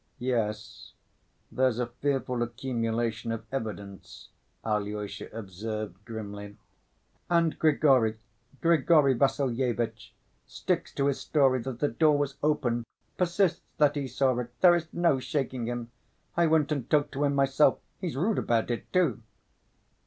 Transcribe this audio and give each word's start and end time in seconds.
"Yes, 0.17 0.93
there's 1.51 1.77
a 1.77 1.85
fearful 1.85 2.41
accumulation 2.41 3.31
of 3.31 3.45
evidence," 3.51 4.29
Alyosha 4.65 5.29
observed 5.31 6.03
grimly. 6.05 6.57
"And 7.29 7.59
Grigory—Grigory 7.59 9.13
Vassilyevitch—sticks 9.13 10.91
to 10.95 11.05
his 11.05 11.19
story 11.19 11.59
that 11.61 11.79
the 11.81 11.87
door 11.89 12.17
was 12.17 12.37
open, 12.41 12.83
persists 13.15 13.61
that 13.77 13.95
he 13.95 14.07
saw 14.07 14.39
it—there's 14.39 14.91
no 14.91 15.19
shaking 15.19 15.67
him. 15.67 15.91
I 16.35 16.47
went 16.47 16.71
and 16.71 16.89
talked 16.89 17.11
to 17.11 17.23
him 17.25 17.35
myself. 17.35 17.77
He's 17.99 18.15
rude 18.15 18.39
about 18.39 18.71
it, 18.71 18.91
too." 18.91 19.21